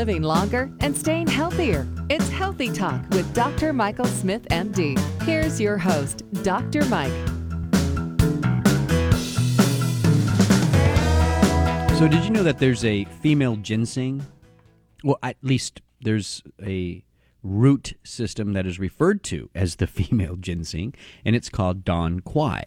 living 0.00 0.22
longer 0.22 0.72
and 0.80 0.96
staying 0.96 1.26
healthier. 1.26 1.86
It's 2.08 2.30
Healthy 2.30 2.72
Talk 2.72 3.02
with 3.10 3.30
Dr. 3.34 3.74
Michael 3.74 4.06
Smith, 4.06 4.48
MD. 4.48 4.98
Here's 5.24 5.60
your 5.60 5.76
host, 5.76 6.22
Dr. 6.42 6.86
Mike. 6.86 7.12
So, 11.98 12.08
did 12.08 12.24
you 12.24 12.30
know 12.30 12.42
that 12.42 12.56
there's 12.58 12.82
a 12.82 13.04
female 13.20 13.56
ginseng? 13.56 14.24
Well, 15.04 15.18
at 15.22 15.36
least 15.42 15.82
there's 16.00 16.42
a 16.62 17.04
root 17.42 17.92
system 18.02 18.54
that 18.54 18.66
is 18.66 18.78
referred 18.78 19.22
to 19.24 19.50
as 19.54 19.76
the 19.76 19.86
female 19.98 20.36
ginseng, 20.36 20.94
and 21.26 21.36
it's 21.36 21.50
called 21.50 21.84
Dong 21.84 22.20
Quai. 22.20 22.64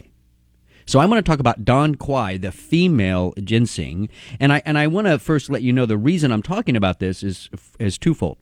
So 0.86 1.00
I 1.00 1.06
want 1.06 1.24
to 1.24 1.30
talk 1.30 1.40
about 1.40 1.64
Dong 1.66 1.96
Quai, 1.96 2.38
the 2.38 2.52
female 2.52 3.34
ginseng, 3.44 4.10
and 4.40 4.52
I 4.52 4.62
and 4.66 4.78
I 4.78 4.88
want 4.88 5.08
to 5.08 5.20
first 5.20 5.50
let 5.50 5.62
you 5.62 5.74
know 5.74 5.86
the 5.86 5.98
reason 5.98 6.32
I'm 6.32 6.42
talking 6.42 6.76
about 6.76 7.00
this 7.00 7.24
is 7.24 7.50
is 7.80 7.98
twofold. 7.98 8.38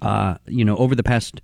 Uh, 0.00 0.36
you 0.46 0.64
know, 0.64 0.76
over 0.76 0.94
the 0.94 1.02
past 1.02 1.40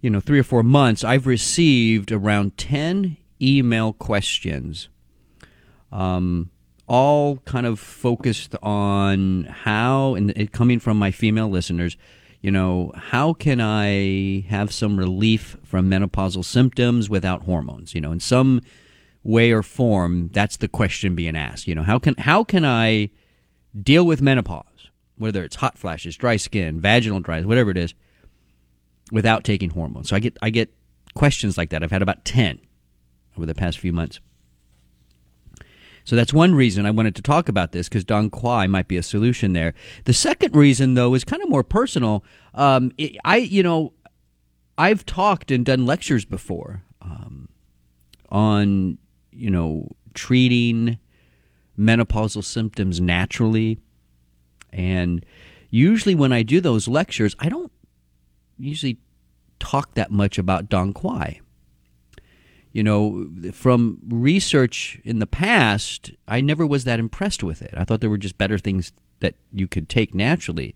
you 0.00 0.10
know 0.10 0.20
three 0.20 0.38
or 0.38 0.44
four 0.44 0.62
months, 0.62 1.04
I've 1.04 1.26
received 1.26 2.12
around 2.12 2.56
ten 2.56 3.16
email 3.40 3.92
questions, 3.92 4.88
um, 5.92 6.50
all 6.88 7.38
kind 7.38 7.66
of 7.66 7.78
focused 7.78 8.54
on 8.62 9.44
how, 9.44 10.14
and 10.14 10.30
it 10.30 10.52
coming 10.52 10.78
from 10.78 10.98
my 10.98 11.10
female 11.10 11.48
listeners, 11.48 11.96
you 12.40 12.50
know, 12.50 12.92
how 12.94 13.32
can 13.32 13.60
I 13.60 14.46
have 14.48 14.72
some 14.72 14.98
relief 14.98 15.56
from 15.64 15.90
menopausal 15.90 16.44
symptoms 16.44 17.10
without 17.10 17.42
hormones? 17.42 17.94
You 17.94 18.00
know, 18.00 18.12
and 18.12 18.22
some 18.22 18.60
way 19.26 19.50
or 19.50 19.62
form, 19.62 20.30
that's 20.32 20.56
the 20.58 20.68
question 20.68 21.16
being 21.16 21.36
asked. 21.36 21.66
You 21.66 21.74
know, 21.74 21.82
how 21.82 21.98
can 21.98 22.14
how 22.16 22.44
can 22.44 22.64
I 22.64 23.10
deal 23.80 24.06
with 24.06 24.22
menopause, 24.22 24.90
whether 25.18 25.42
it's 25.42 25.56
hot 25.56 25.76
flashes, 25.76 26.16
dry 26.16 26.36
skin, 26.36 26.80
vaginal 26.80 27.20
dryness, 27.20 27.46
whatever 27.46 27.70
it 27.70 27.76
is, 27.76 27.92
without 29.10 29.42
taking 29.44 29.70
hormones? 29.70 30.08
So 30.08 30.16
I 30.16 30.20
get 30.20 30.36
I 30.40 30.50
get 30.50 30.72
questions 31.14 31.58
like 31.58 31.70
that. 31.70 31.82
I've 31.82 31.90
had 31.90 32.02
about 32.02 32.24
ten 32.24 32.60
over 33.36 33.46
the 33.46 33.54
past 33.54 33.78
few 33.78 33.92
months. 33.92 34.20
So 36.04 36.14
that's 36.14 36.32
one 36.32 36.54
reason 36.54 36.86
I 36.86 36.92
wanted 36.92 37.16
to 37.16 37.22
talk 37.22 37.48
about 37.48 37.72
this 37.72 37.88
because 37.88 38.04
Dong 38.04 38.30
Quai 38.30 38.68
might 38.68 38.86
be 38.86 38.96
a 38.96 39.02
solution 39.02 39.54
there. 39.54 39.74
The 40.04 40.12
second 40.12 40.54
reason, 40.54 40.94
though, 40.94 41.14
is 41.14 41.24
kind 41.24 41.42
of 41.42 41.48
more 41.48 41.64
personal. 41.64 42.24
Um, 42.54 42.92
it, 42.96 43.16
I, 43.24 43.38
you 43.38 43.64
know, 43.64 43.92
I've 44.78 45.04
talked 45.04 45.50
and 45.50 45.66
done 45.66 45.84
lectures 45.84 46.24
before 46.24 46.84
um, 47.02 47.48
on 48.30 48.98
you 49.36 49.50
know, 49.50 49.88
treating 50.14 50.98
menopausal 51.78 52.42
symptoms 52.42 53.00
naturally. 53.00 53.78
And 54.72 55.24
usually 55.70 56.14
when 56.14 56.32
I 56.32 56.42
do 56.42 56.60
those 56.60 56.88
lectures, 56.88 57.36
I 57.38 57.48
don't 57.48 57.72
usually 58.58 58.98
talk 59.58 59.94
that 59.94 60.10
much 60.10 60.38
about 60.38 60.68
Dong 60.68 60.92
Quai. 60.92 61.40
You 62.72 62.82
know, 62.82 63.26
from 63.52 63.98
research 64.08 65.00
in 65.02 65.18
the 65.18 65.26
past, 65.26 66.10
I 66.28 66.42
never 66.42 66.66
was 66.66 66.84
that 66.84 66.98
impressed 66.98 67.42
with 67.42 67.62
it. 67.62 67.72
I 67.76 67.84
thought 67.84 68.00
there 68.00 68.10
were 68.10 68.18
just 68.18 68.36
better 68.36 68.58
things 68.58 68.92
that 69.20 69.34
you 69.50 69.66
could 69.66 69.88
take 69.88 70.14
naturally. 70.14 70.74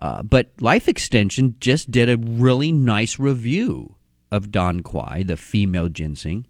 Uh, 0.00 0.22
but 0.22 0.50
Life 0.60 0.88
Extension 0.88 1.54
just 1.60 1.90
did 1.92 2.08
a 2.08 2.16
really 2.16 2.72
nice 2.72 3.20
review 3.20 3.94
of 4.32 4.50
Dong 4.50 4.80
Quai, 4.80 5.22
the 5.22 5.36
female 5.36 5.88
ginseng, 5.88 6.46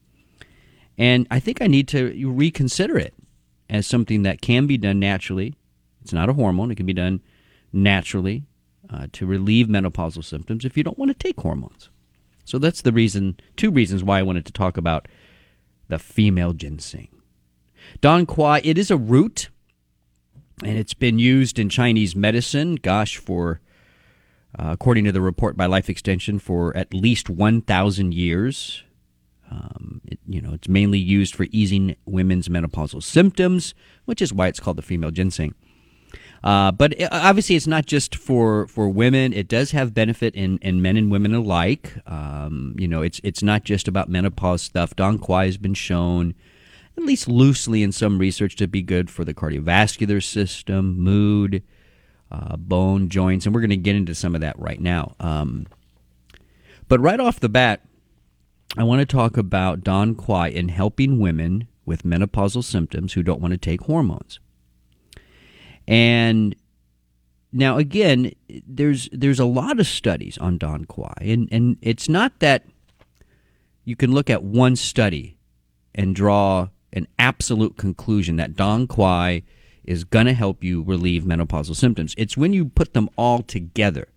and 1.03 1.27
I 1.33 1.41
think 1.41 1.61
I 1.61 1.67
need 1.67 1.89
to 1.89 2.13
reconsider 2.31 2.97
it 2.97 3.13
as 3.69 3.89
something 3.89 4.23
that 4.23 4.41
can 4.41 4.69
be 4.69 4.79
done 4.79 5.01
naturally. 5.01 5.57
It's 6.01 6.13
not 6.13 6.29
a 6.29 6.35
hormone, 6.35 6.71
it 6.71 6.77
can 6.77 6.87
be 6.87 6.93
done 6.93 7.21
naturally 7.73 8.45
uh, 8.89 9.09
to 9.15 9.27
relieve 9.27 9.67
menopausal 9.67 10.25
symptoms 10.25 10.65
if 10.65 10.77
you 10.77 10.85
don't 10.85 11.01
want 11.01 11.11
to 11.11 11.19
take 11.19 11.41
hormones. 11.41 11.91
So 12.45 12.57
that's 12.57 12.83
the 12.83 12.93
reason, 12.93 13.41
two 13.57 13.73
reasons 13.73 14.05
why 14.05 14.21
I 14.21 14.23
wanted 14.23 14.47
to 14.47 14.53
talk 14.53 14.77
about 14.77 15.09
the 15.89 15.99
female 15.99 16.53
ginseng. 16.53 17.09
Dong 18.01 18.25
Quai, 18.25 18.61
it 18.63 18.79
is 18.79 18.89
a 18.89 18.97
root, 18.97 19.49
and 20.63 20.79
it's 20.79 20.95
been 20.95 21.19
used 21.19 21.59
in 21.59 21.69
Chinese 21.69 22.15
medicine, 22.15 22.77
gosh, 22.77 23.17
for, 23.17 23.61
uh, 24.57 24.69
according 24.71 25.03
to 25.07 25.13
the 25.13 25.21
report 25.21 25.57
by 25.57 25.67
Life 25.67 25.91
Extension, 25.91 26.39
for 26.39 26.77
at 26.77 26.95
least 26.95 27.29
1,000 27.29 28.15
years. 28.15 28.85
Um, 29.53 30.01
it, 30.07 30.19
you 30.27 30.41
know, 30.41 30.55
it's 30.55 30.69
mainly 30.69 30.99
used 30.99 31.35
for 31.35 31.47
easing 31.51 31.95
women's 32.07 32.49
menopausal 32.49 33.03
symptoms, 33.03 33.75
which 34.07 34.23
is 34.23 34.33
why 34.33 34.49
it's 34.49 34.61
called 34.61 34.79
the 34.79 34.83
female 34.83 35.11
ginseng. 35.11 35.55
Uh, 36.43 36.73
but 36.73 36.95
it, 36.95 37.09
obviously, 37.13 37.55
it's 37.55 37.67
not 37.67 37.87
just 37.87 38.15
for, 38.17 38.67
for 38.67 38.89
women. 38.89 39.33
It 39.33 39.47
does 39.47 39.73
have 39.73 39.93
benefit 39.95 40.35
in, 40.35 40.59
in 40.59 40.81
men 40.81 40.97
and 40.97 41.11
women 41.11 41.35
alike. 41.35 41.95
Um, 42.07 42.75
you 42.79 42.89
know, 42.89 43.03
it's 43.03 43.21
it's 43.23 43.43
not 43.43 43.65
just 43.65 43.87
about 43.89 44.09
menopause 44.09 44.63
stuff. 44.63 44.97
Dong 44.97 45.19
Quai 45.19 45.45
has 45.45 45.59
been 45.59 45.75
shown, 45.75 46.35
at 46.97 47.05
least 47.05 47.29
loosely 47.29 47.83
in 47.83 47.93
some 47.93 48.19
research, 48.19 48.57
to 48.57 48.67
be 48.67 48.83
good 48.83 49.11
for 49.11 49.25
the 49.25 49.35
cardiovascular 49.35 50.23
system, 50.23 50.99
mood, 50.99 51.63
uh, 52.31 52.57
bone, 52.57 53.09
joints, 53.09 53.45
and 53.47 53.55
we're 53.55 53.61
going 53.61 53.71
to 53.71 53.77
get 53.77 53.97
into 53.97 54.15
some 54.15 54.35
of 54.35 54.41
that 54.41 54.59
right 54.59 54.81
now. 54.81 55.15
Um, 55.21 55.67
but 56.89 57.01
right 57.01 57.21
off 57.21 57.39
the 57.39 57.49
bat, 57.49 57.83
I 58.77 58.85
want 58.85 59.01
to 59.01 59.07
talk 59.07 59.37
about 59.37 59.85
Dong 59.85 60.15
Quai 60.15 60.49
in 60.49 60.69
helping 60.69 61.19
women 61.19 61.69
with 61.85 62.05
menopausal 62.05 62.65
symptoms 62.65 63.13
who 63.13 63.23
don't 63.23 63.41
want 63.41 63.53
to 63.53 63.59
take 63.59 63.83
hormones. 63.83 64.41
And 65.87 66.57
now 67.53 67.77
again, 67.77 68.33
there's 68.67 69.11
there's 69.13 69.41
a 69.41 69.45
lot 69.45 69.79
of 69.79 69.87
studies 69.87 70.39
on 70.39 70.57
Dong 70.57 70.87
Quai, 70.87 71.13
and, 71.21 71.49
and 71.53 71.77
it's 71.83 72.09
not 72.09 72.39
that 72.39 72.65
you 73.85 73.95
can 73.95 74.13
look 74.13 74.31
at 74.31 74.43
one 74.43 74.77
study 74.77 75.37
and 75.95 76.15
draw 76.15 76.69
an 76.95 77.07
absolute 77.19 77.77
conclusion 77.77 78.37
that 78.37 78.57
Dong 78.57 78.87
Quai 78.87 79.43
is 79.85 80.05
going 80.05 80.27
to 80.27 80.33
help 80.33 80.63
you 80.63 80.83
relieve 80.83 81.25
menopausal 81.25 81.77
symptoms. 81.77 82.15
It's 82.17 82.37
when 82.37 82.53
you 82.53 82.67
put 82.67 82.95
them 82.95 83.11
all 83.17 83.43
together 83.43 84.09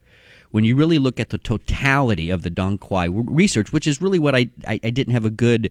when 0.56 0.64
you 0.64 0.78
really 0.78 1.00
look 1.00 1.20
at 1.20 1.32
the 1.32 1.38
totality 1.38 2.30
of 2.30 2.44
the 2.44 2.50
Dong 2.50 2.78
Quai 2.78 3.08
research, 3.08 3.74
which 3.74 3.86
is 3.86 4.02
really 4.02 4.20
what 4.20 4.34
I, 4.34 4.48
I, 4.66 4.80
I 4.86 4.90
didn't 4.90 5.12
have 5.12 5.26
a 5.26 5.30
good 5.30 5.70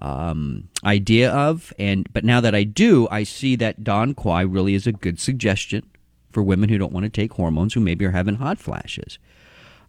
um, 0.00 0.68
idea 0.84 1.32
of, 1.32 1.72
and 1.76 2.06
but 2.12 2.22
now 2.22 2.40
that 2.40 2.54
I 2.54 2.62
do, 2.62 3.08
I 3.10 3.24
see 3.24 3.56
that 3.56 3.82
Dong 3.82 4.14
Quai 4.14 4.42
really 4.42 4.74
is 4.74 4.86
a 4.86 4.92
good 4.92 5.18
suggestion 5.18 5.82
for 6.30 6.40
women 6.40 6.68
who 6.68 6.78
don't 6.78 6.92
want 6.92 7.02
to 7.02 7.10
take 7.10 7.32
hormones, 7.32 7.74
who 7.74 7.80
maybe 7.80 8.04
are 8.04 8.12
having 8.12 8.36
hot 8.36 8.60
flashes. 8.60 9.18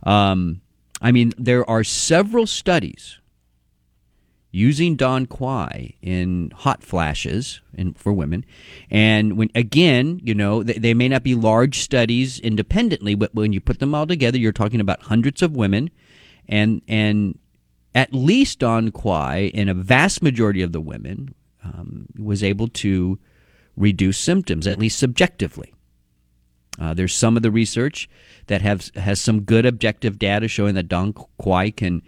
Um, 0.01 0.61
I 1.00 1.11
mean, 1.11 1.35
there 1.38 1.69
are 1.69 1.83
several 1.83 2.47
studies 2.47 3.19
using 4.55 4.95
Dong 4.95 5.25
Quai 5.25 5.95
in 5.99 6.51
hot 6.55 6.83
flashes 6.83 7.59
in, 7.73 7.95
for 7.95 8.13
women. 8.13 8.45
And 8.89 9.35
when 9.35 9.49
again, 9.55 10.21
you 10.23 10.35
know, 10.35 10.61
they, 10.61 10.73
they, 10.73 10.93
may 10.93 11.09
not 11.09 11.23
be 11.23 11.33
large 11.33 11.79
studies 11.79 12.39
independently, 12.39 13.15
but 13.15 13.33
when 13.33 13.51
you 13.51 13.59
put 13.59 13.79
them 13.79 13.95
all 13.95 14.05
together, 14.05 14.37
you're 14.37 14.51
talking 14.51 14.79
about 14.79 15.01
hundreds 15.01 15.41
of 15.41 15.55
women, 15.55 15.89
and 16.47 16.83
and 16.87 17.39
at 17.95 18.13
least 18.13 18.59
Dong 18.59 18.91
Quai 18.91 19.51
in 19.53 19.69
a 19.69 19.73
vast 19.73 20.21
majority 20.21 20.61
of 20.61 20.71
the 20.71 20.81
women 20.81 21.33
um, 21.63 22.05
was 22.17 22.43
able 22.43 22.67
to 22.67 23.17
reduce 23.75 24.19
symptoms, 24.19 24.67
at 24.67 24.77
least 24.77 24.99
subjectively. 24.99 25.73
Uh, 26.79 26.93
there's 26.93 27.15
some 27.15 27.35
of 27.35 27.41
the 27.43 27.51
research 27.51 28.07
that 28.47 28.61
have 28.61 28.91
has 28.95 29.19
some 29.19 29.41
good 29.41 29.65
objective 29.65 30.19
data 30.19 30.47
showing 30.47 30.75
that 30.75 30.87
Dong 30.87 31.13
Quai 31.37 31.71
can 31.71 32.03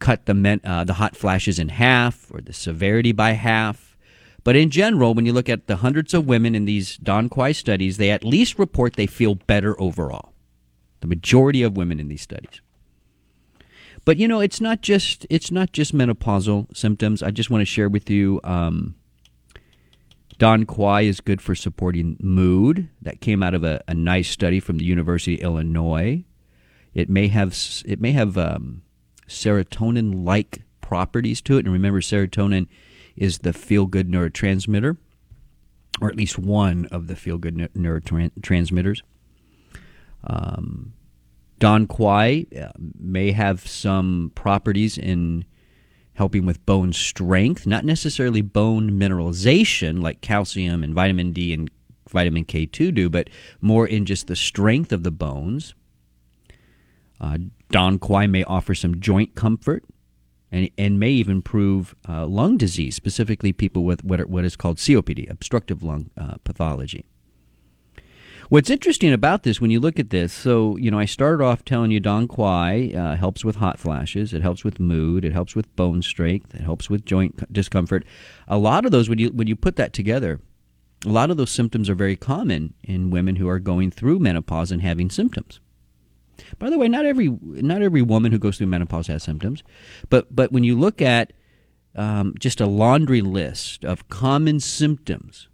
cut 0.00 0.26
the 0.26 0.34
men, 0.34 0.60
uh, 0.64 0.84
the 0.84 0.94
hot 0.94 1.14
flashes 1.14 1.58
in 1.58 1.68
half 1.68 2.30
or 2.32 2.40
the 2.40 2.52
severity 2.52 3.12
by 3.12 3.32
half. 3.32 3.96
But 4.42 4.56
in 4.56 4.70
general, 4.70 5.14
when 5.14 5.26
you 5.26 5.32
look 5.32 5.48
at 5.48 5.66
the 5.66 5.76
hundreds 5.76 6.14
of 6.14 6.26
women 6.26 6.54
in 6.54 6.64
these 6.64 6.96
Dong 6.96 7.28
Quai 7.28 7.52
studies, 7.52 7.98
they 7.98 8.10
at 8.10 8.24
least 8.24 8.58
report 8.58 8.94
they 8.94 9.06
feel 9.06 9.34
better 9.34 9.80
overall. 9.80 10.32
The 11.00 11.06
majority 11.06 11.62
of 11.62 11.76
women 11.76 12.00
in 12.00 12.08
these 12.08 12.22
studies. 12.22 12.60
But 14.04 14.16
you 14.16 14.26
know, 14.26 14.40
it's 14.40 14.60
not 14.60 14.80
just 14.80 15.26
it's 15.28 15.50
not 15.50 15.72
just 15.72 15.94
menopausal 15.94 16.74
symptoms. 16.74 17.22
I 17.22 17.30
just 17.30 17.50
want 17.50 17.62
to 17.62 17.66
share 17.66 17.88
with 17.88 18.08
you. 18.08 18.40
Um, 18.44 18.96
Dong 20.38 20.64
Quai 20.64 21.02
is 21.02 21.20
good 21.20 21.42
for 21.42 21.54
supporting 21.54 22.16
mood. 22.18 22.88
That 23.02 23.20
came 23.20 23.42
out 23.42 23.54
of 23.54 23.62
a, 23.62 23.82
a 23.86 23.92
nice 23.92 24.30
study 24.30 24.58
from 24.58 24.78
the 24.78 24.86
University 24.86 25.36
of 25.36 25.42
Illinois. 25.42 26.24
It 26.94 27.10
may 27.10 27.28
have 27.28 27.54
it 27.84 28.00
may 28.00 28.12
have 28.12 28.38
um, 28.38 28.82
serotonin 29.30 30.24
like 30.24 30.62
properties 30.80 31.40
to 31.42 31.56
it. 31.56 31.64
And 31.64 31.72
remember, 31.72 32.00
serotonin 32.00 32.66
is 33.16 33.38
the 33.38 33.52
feel 33.52 33.86
good 33.86 34.08
neurotransmitter, 34.08 34.96
or 36.00 36.08
at 36.08 36.16
least 36.16 36.38
one 36.38 36.86
of 36.86 37.06
the 37.06 37.16
feel 37.16 37.38
good 37.38 37.56
neurotransmitters. 37.56 39.02
Um, 40.24 40.92
Dong 41.58 41.86
Quai 41.86 42.46
uh, 42.60 42.68
may 42.98 43.32
have 43.32 43.66
some 43.66 44.32
properties 44.34 44.98
in 44.98 45.44
helping 46.14 46.44
with 46.44 46.64
bone 46.66 46.92
strength, 46.92 47.66
not 47.66 47.84
necessarily 47.84 48.42
bone 48.42 48.90
mineralization 48.92 50.02
like 50.02 50.20
calcium 50.20 50.82
and 50.82 50.94
vitamin 50.94 51.32
D 51.32 51.54
and 51.54 51.70
vitamin 52.08 52.44
K2 52.44 52.94
do, 52.94 53.08
but 53.08 53.30
more 53.60 53.86
in 53.86 54.04
just 54.04 54.26
the 54.26 54.36
strength 54.36 54.92
of 54.92 55.02
the 55.02 55.10
bones. 55.10 55.74
Uh, 57.20 57.38
Dong 57.70 57.98
Quai 57.98 58.26
may 58.26 58.44
offer 58.44 58.74
some 58.74 59.00
joint 59.00 59.34
comfort 59.34 59.84
and, 60.50 60.70
and 60.76 60.98
may 60.98 61.10
even 61.10 61.42
prove 61.42 61.94
uh, 62.08 62.26
lung 62.26 62.56
disease, 62.56 62.96
specifically 62.96 63.52
people 63.52 63.84
with 63.84 64.02
what, 64.04 64.20
are, 64.20 64.26
what 64.26 64.44
is 64.44 64.56
called 64.56 64.78
COPD, 64.78 65.30
obstructive 65.30 65.82
lung 65.82 66.10
uh, 66.16 66.34
pathology. 66.44 67.04
What's 68.48 68.68
interesting 68.68 69.12
about 69.12 69.44
this, 69.44 69.60
when 69.60 69.70
you 69.70 69.78
look 69.78 70.00
at 70.00 70.10
this, 70.10 70.32
so 70.32 70.76
you 70.76 70.90
know, 70.90 70.98
I 70.98 71.04
started 71.04 71.44
off 71.44 71.64
telling 71.64 71.92
you 71.92 72.00
Dong 72.00 72.26
Quai 72.26 72.92
uh, 72.92 73.14
helps 73.14 73.44
with 73.44 73.56
hot 73.56 73.78
flashes, 73.78 74.34
it 74.34 74.42
helps 74.42 74.64
with 74.64 74.80
mood, 74.80 75.24
it 75.24 75.32
helps 75.32 75.54
with 75.54 75.74
bone 75.76 76.02
strength, 76.02 76.52
it 76.52 76.62
helps 76.62 76.90
with 76.90 77.04
joint 77.04 77.52
discomfort. 77.52 78.04
A 78.48 78.58
lot 78.58 78.84
of 78.84 78.90
those, 78.90 79.08
when 79.08 79.20
you 79.20 79.28
when 79.28 79.46
you 79.46 79.54
put 79.54 79.76
that 79.76 79.92
together, 79.92 80.40
a 81.06 81.10
lot 81.10 81.30
of 81.30 81.36
those 81.36 81.52
symptoms 81.52 81.88
are 81.88 81.94
very 81.94 82.16
common 82.16 82.74
in 82.82 83.10
women 83.10 83.36
who 83.36 83.48
are 83.48 83.60
going 83.60 83.92
through 83.92 84.18
menopause 84.18 84.72
and 84.72 84.82
having 84.82 85.10
symptoms. 85.10 85.60
By 86.58 86.70
the 86.70 86.78
way, 86.78 86.88
not 86.88 87.06
every 87.06 87.28
not 87.42 87.82
every 87.82 88.02
woman 88.02 88.32
who 88.32 88.38
goes 88.38 88.58
through 88.58 88.68
menopause 88.68 89.06
has 89.08 89.22
symptoms, 89.22 89.62
but 90.08 90.34
but 90.34 90.52
when 90.52 90.64
you 90.64 90.78
look 90.78 91.00
at 91.02 91.32
um, 91.94 92.34
just 92.38 92.60
a 92.60 92.66
laundry 92.66 93.20
list 93.20 93.84
of 93.84 94.08
common 94.08 94.60
symptoms 94.60 95.48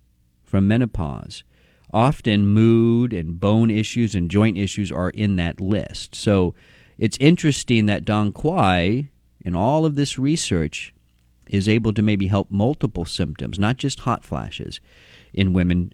from 0.45 0.69
menopause, 0.69 1.45
often 1.93 2.47
mood 2.47 3.13
and 3.13 3.41
bone 3.41 3.71
issues 3.71 4.15
and 4.15 4.31
joint 4.31 4.59
issues 4.59 4.93
are 4.93 5.11
in 5.11 5.37
that 5.37 5.61
list. 5.61 6.15
So 6.15 6.55
it's 6.99 7.17
interesting 7.21 7.87
that 7.87 8.05
Dong 8.05 8.33
Quai, 8.33 9.11
in 9.45 9.55
all 9.55 9.85
of 9.85 9.95
this 9.95 10.19
research, 10.19 10.95
is 11.49 11.69
able 11.69 11.93
to 11.93 12.03
maybe 12.03 12.27
help 12.27 12.51
multiple 12.51 13.05
symptoms, 13.05 13.59
not 13.59 13.77
just 13.77 14.01
hot 14.01 14.25
flashes, 14.25 14.81
in 15.33 15.53
women 15.53 15.93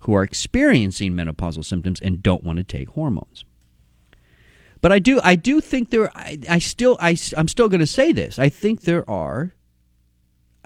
who 0.00 0.14
are 0.14 0.22
experiencing 0.22 1.12
menopausal 1.12 1.64
symptoms 1.64 2.00
and 2.00 2.22
don't 2.22 2.44
want 2.44 2.58
to 2.58 2.64
take 2.64 2.90
hormones. 2.90 3.44
But 4.80 4.92
I 4.92 4.98
do, 4.98 5.20
I 5.22 5.36
do 5.36 5.60
think 5.60 5.90
there. 5.90 6.10
I, 6.16 6.38
I 6.48 6.58
still, 6.58 6.96
I, 7.00 7.16
I'm 7.36 7.48
still 7.48 7.68
going 7.68 7.80
to 7.80 7.86
say 7.86 8.12
this. 8.12 8.38
I 8.38 8.48
think 8.48 8.82
there 8.82 9.08
are, 9.08 9.54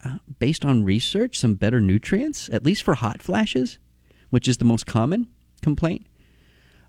uh, 0.05 0.19
based 0.39 0.65
on 0.65 0.85
research, 0.85 1.39
some 1.39 1.55
better 1.55 1.81
nutrients, 1.81 2.49
at 2.51 2.65
least 2.65 2.83
for 2.83 2.95
hot 2.95 3.23
flashes 3.23 3.79
which 4.31 4.49
is 4.49 4.57
the 4.57 4.65
most 4.65 4.87
common 4.87 5.29
complaint. 5.61 6.07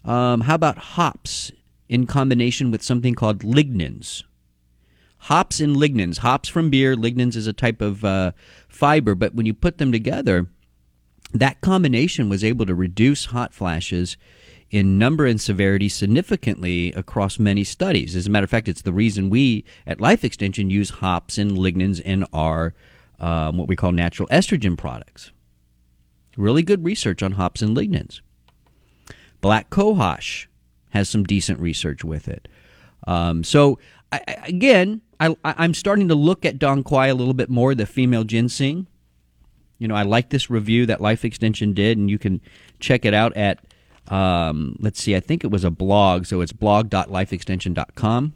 Um, 0.06 0.42
how 0.42 0.56
about 0.56 0.78
hops 0.78 1.52
in 1.90 2.08
combination 2.08 2.72
with 2.72 2.82
something 2.82 3.14
called 3.14 3.40
lignans? 3.40 4.24
Hops 5.26 5.60
and 5.60 5.76
lignans. 5.76 6.20
Hops 6.20 6.50
from 6.50 6.70
beer, 6.70 6.96
lignans 6.96 7.36
is 7.36 7.46
a 7.46 7.54
type 7.54 7.82
of 7.82 8.06
uh, 8.06 8.32
fiber, 8.68 9.14
but 9.14 9.36
when 9.36 9.46
you 9.46 9.54
put 9.54 9.78
them 9.78 9.92
together, 9.92 10.48
that 11.34 11.62
combination 11.62 12.30
was 12.30 12.44
able 12.44 12.66
to 12.66 12.74
reduce 12.74 13.26
hot 13.26 13.54
flashes 13.54 14.18
in 14.72 14.98
number 14.98 15.26
and 15.26 15.40
severity 15.40 15.90
significantly 15.90 16.94
across 16.94 17.38
many 17.38 17.64
studies. 17.64 18.16
As 18.16 18.26
a 18.26 18.30
matter 18.30 18.46
of 18.46 18.50
fact, 18.50 18.70
it's 18.70 18.82
the 18.82 18.94
reason 18.94 19.30
we 19.30 19.66
at 19.86 20.00
Life 20.02 20.24
Extension 20.24 20.70
use 20.70 20.90
hops 20.90 21.38
and 21.38 21.52
lignans 21.52 22.00
in 22.00 22.26
our 22.34 22.74
um, 23.20 23.58
what 23.58 23.68
we 23.68 23.76
call 23.76 23.92
natural 23.92 24.28
estrogen 24.30 24.78
products. 24.78 25.32
Really 26.38 26.64
good 26.64 26.84
research 26.84 27.22
on 27.22 27.34
hops 27.34 27.62
and 27.62 27.76
lignans. 27.78 28.22
Black 29.42 29.70
cohosh 29.70 30.48
has 30.90 31.10
some 31.10 31.24
decent 31.24 31.60
research 31.60 32.04
with 32.04 32.28
it. 32.28 32.48
Um, 33.06 33.44
so 33.44 33.78
I, 34.12 34.22
again, 34.46 35.02
I, 35.20 35.36
am 35.44 35.74
starting 35.74 36.08
to 36.08 36.16
look 36.16 36.46
at 36.46 36.58
Dong 36.58 36.84
Quai 36.84 37.08
a 37.08 37.16
little 37.16 37.34
bit 37.34 37.50
more, 37.50 37.76
the 37.76 37.86
female 37.86 38.24
ginseng. 38.24 38.88
You 39.78 39.88
know, 39.88 39.96
I 39.96 40.04
like 40.04 40.30
this 40.30 40.50
review 40.50 40.86
that 40.86 41.02
Life 41.02 41.26
Extension 41.26 41.74
did, 41.74 41.98
and 41.98 42.10
you 42.10 42.18
can 42.18 42.42
check 42.80 43.06
it 43.06 43.14
out 43.14 43.36
at, 43.36 43.60
um, 44.08 44.76
let's 44.80 45.02
see, 45.02 45.16
I 45.16 45.20
think 45.20 45.44
it 45.44 45.52
was 45.52 45.64
a 45.64 45.72
blog, 45.72 46.26
so 46.26 46.42
it's 46.42 46.52
blog.lifeextension.com. 46.52 48.34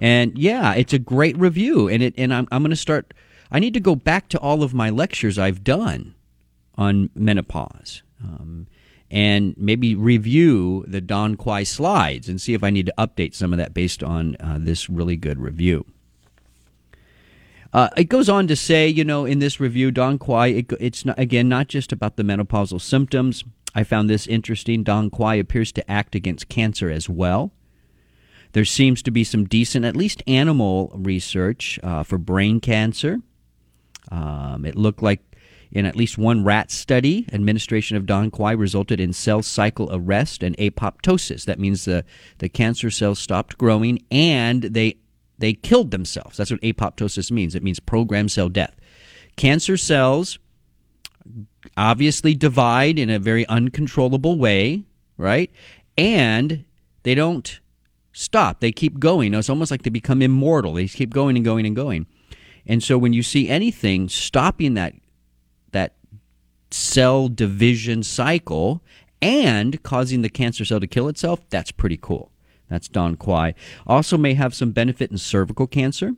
And 0.00 0.38
yeah, 0.38 0.74
it's 0.74 0.92
a 0.92 0.98
great 0.98 1.38
review, 1.38 1.88
and 1.88 2.02
it 2.02 2.14
and 2.16 2.32
I'm 2.32 2.48
I'm 2.50 2.62
going 2.62 2.70
to 2.70 2.76
start. 2.76 3.14
I 3.50 3.60
need 3.60 3.74
to 3.74 3.80
go 3.80 3.94
back 3.94 4.28
to 4.30 4.38
all 4.40 4.62
of 4.62 4.72
my 4.72 4.90
lectures 4.90 5.38
I've 5.38 5.62
done 5.62 6.14
on 6.76 7.10
menopause. 7.14 8.02
Um, 8.22 8.66
and 9.10 9.54
maybe 9.58 9.94
review 9.94 10.86
the 10.88 11.02
Dong 11.02 11.36
Quai 11.36 11.64
slides 11.64 12.30
and 12.30 12.40
see 12.40 12.54
if 12.54 12.64
I 12.64 12.70
need 12.70 12.86
to 12.86 12.94
update 12.96 13.34
some 13.34 13.52
of 13.52 13.58
that 13.58 13.74
based 13.74 14.02
on 14.02 14.36
uh, 14.40 14.56
this 14.58 14.88
really 14.88 15.16
good 15.16 15.38
review. 15.38 15.84
Uh, 17.74 17.90
it 17.96 18.04
goes 18.04 18.30
on 18.30 18.46
to 18.46 18.56
say, 18.56 18.88
you 18.88 19.04
know, 19.04 19.26
in 19.26 19.38
this 19.38 19.60
review, 19.60 19.90
Dong 19.90 20.18
Quai, 20.18 20.48
it, 20.48 20.72
it's 20.80 21.04
not, 21.04 21.18
again 21.18 21.48
not 21.48 21.68
just 21.68 21.92
about 21.92 22.16
the 22.16 22.22
menopausal 22.22 22.80
symptoms. 22.80 23.44
I 23.74 23.84
found 23.84 24.08
this 24.08 24.26
interesting. 24.26 24.82
Dong 24.82 25.10
Quai 25.10 25.36
appears 25.36 25.72
to 25.72 25.90
act 25.90 26.14
against 26.14 26.48
cancer 26.48 26.90
as 26.90 27.08
well. 27.08 27.52
There 28.52 28.64
seems 28.66 29.02
to 29.02 29.10
be 29.10 29.24
some 29.24 29.46
decent, 29.46 29.84
at 29.84 29.96
least 29.96 30.22
animal 30.26 30.92
research 30.94 31.80
uh, 31.82 32.02
for 32.02 32.18
brain 32.18 32.60
cancer. 32.60 33.20
Um, 34.10 34.66
it 34.66 34.76
looked 34.76 35.02
like 35.02 35.20
in 35.70 35.86
at 35.86 35.96
least 35.96 36.18
one 36.18 36.44
rat 36.44 36.70
study, 36.70 37.26
administration 37.32 37.96
of 37.96 38.04
Dong 38.04 38.30
Quai 38.30 38.52
resulted 38.52 39.00
in 39.00 39.14
cell 39.14 39.42
cycle 39.42 39.88
arrest 39.90 40.42
and 40.42 40.54
apoptosis. 40.58 41.46
That 41.46 41.58
means 41.58 41.86
the, 41.86 42.04
the 42.38 42.50
cancer 42.50 42.90
cells 42.90 43.18
stopped 43.18 43.56
growing 43.56 44.04
and 44.10 44.64
they, 44.64 44.98
they 45.38 45.54
killed 45.54 45.90
themselves. 45.90 46.36
That's 46.36 46.50
what 46.50 46.60
apoptosis 46.60 47.30
means. 47.30 47.54
It 47.54 47.62
means 47.62 47.80
programmed 47.80 48.32
cell 48.32 48.50
death. 48.50 48.76
Cancer 49.36 49.78
cells 49.78 50.38
obviously 51.76 52.34
divide 52.34 52.98
in 52.98 53.10
a 53.10 53.18
very 53.18 53.46
uncontrollable 53.46 54.38
way, 54.38 54.84
right? 55.16 55.50
And 55.96 56.64
they 57.02 57.14
don't 57.14 57.60
stop. 58.12 58.60
They 58.60 58.72
keep 58.72 58.98
going. 58.98 59.34
It's 59.34 59.50
almost 59.50 59.70
like 59.70 59.82
they 59.82 59.90
become 59.90 60.22
immortal. 60.22 60.74
They 60.74 60.88
keep 60.88 61.12
going 61.12 61.36
and 61.36 61.44
going 61.44 61.66
and 61.66 61.76
going. 61.76 62.06
And 62.66 62.82
so 62.82 62.98
when 62.98 63.12
you 63.12 63.22
see 63.22 63.48
anything 63.48 64.08
stopping 64.08 64.74
that 64.74 64.94
that 65.72 65.94
cell 66.70 67.28
division 67.28 68.02
cycle 68.02 68.82
and 69.20 69.82
causing 69.82 70.22
the 70.22 70.28
cancer 70.28 70.64
cell 70.64 70.80
to 70.80 70.86
kill 70.86 71.08
itself, 71.08 71.40
that's 71.50 71.72
pretty 71.72 71.96
cool. 71.96 72.30
That's 72.68 72.88
Dong 72.88 73.16
Quai. 73.16 73.54
Also, 73.86 74.16
may 74.16 74.34
have 74.34 74.54
some 74.54 74.72
benefit 74.72 75.10
in 75.10 75.18
cervical 75.18 75.66
cancer. 75.66 76.12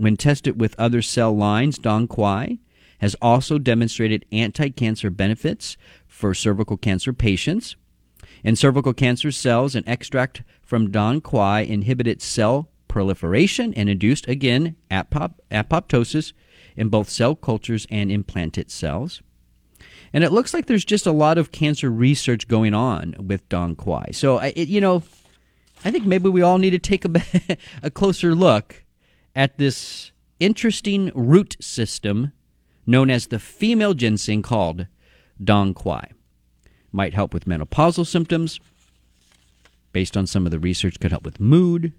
When 0.00 0.16
tested 0.16 0.60
with 0.60 0.74
other 0.78 1.02
cell 1.02 1.36
lines, 1.36 1.78
Dong 1.78 2.08
Quai 2.08 2.58
has 3.04 3.14
also 3.20 3.58
demonstrated 3.58 4.24
anti 4.32 4.70
cancer 4.70 5.10
benefits 5.10 5.76
for 6.06 6.32
cervical 6.32 6.78
cancer 6.78 7.12
patients. 7.12 7.76
In 8.42 8.56
cervical 8.56 8.94
cancer 8.94 9.30
cells, 9.30 9.74
an 9.74 9.84
extract 9.86 10.42
from 10.62 10.90
Dong 10.90 11.20
Quai 11.20 11.60
inhibited 11.60 12.22
cell 12.22 12.70
proliferation 12.88 13.74
and 13.74 13.90
induced, 13.90 14.26
again, 14.26 14.76
apop- 14.90 15.34
apoptosis 15.50 16.32
in 16.76 16.88
both 16.88 17.10
cell 17.10 17.34
cultures 17.34 17.86
and 17.90 18.10
implanted 18.10 18.70
cells. 18.70 19.20
And 20.14 20.24
it 20.24 20.32
looks 20.32 20.54
like 20.54 20.64
there's 20.64 20.86
just 20.86 21.06
a 21.06 21.12
lot 21.12 21.36
of 21.36 21.52
cancer 21.52 21.90
research 21.90 22.48
going 22.48 22.72
on 22.72 23.16
with 23.18 23.46
Dong 23.50 23.76
Quai. 23.76 24.12
So, 24.12 24.38
it, 24.38 24.68
you 24.68 24.80
know, 24.80 25.02
I 25.84 25.90
think 25.90 26.06
maybe 26.06 26.30
we 26.30 26.40
all 26.40 26.56
need 26.56 26.70
to 26.70 26.78
take 26.78 27.04
a, 27.04 27.10
a 27.82 27.90
closer 27.90 28.34
look 28.34 28.82
at 29.36 29.58
this 29.58 30.10
interesting 30.40 31.12
root 31.14 31.58
system 31.60 32.32
known 32.86 33.10
as 33.10 33.26
the 33.26 33.38
female 33.38 33.92
ginseng 33.94 34.42
called 34.42 34.86
Dong 35.42 35.72
Quai. 35.74 36.10
Might 36.92 37.14
help 37.14 37.34
with 37.34 37.46
menopausal 37.46 38.06
symptoms. 38.06 38.60
Based 39.92 40.16
on 40.16 40.26
some 40.26 40.46
of 40.46 40.52
the 40.52 40.58
research, 40.58 40.98
could 41.00 41.10
help 41.10 41.24
with 41.24 41.40
mood, 41.40 41.92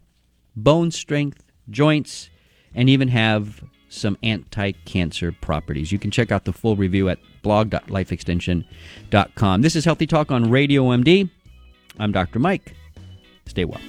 bone 0.55 0.91
strength, 0.91 1.43
joints, 1.69 2.29
and 2.73 2.89
even 2.89 3.09
have 3.09 3.63
some 3.89 4.17
anti 4.23 4.71
cancer 4.83 5.31
properties. 5.31 5.91
You 5.91 5.99
can 5.99 6.09
check 6.11 6.31
out 6.31 6.45
the 6.45 6.53
full 6.53 6.75
review 6.75 7.09
at 7.09 7.19
blog.lifeextension.com. 7.41 9.61
This 9.61 9.75
is 9.75 9.85
Healthy 9.85 10.07
Talk 10.07 10.31
on 10.31 10.51
Radio 10.51 10.83
MD. 10.85 11.29
I'm 11.99 12.11
Dr. 12.11 12.39
Mike. 12.39 12.73
Stay 13.45 13.63
well. 13.63 13.79